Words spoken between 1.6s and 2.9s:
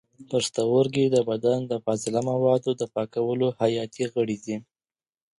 د فاضله موادو د